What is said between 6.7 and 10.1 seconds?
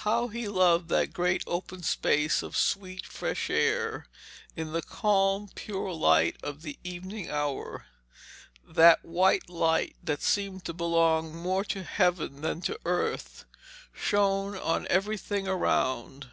evening hour. That white light,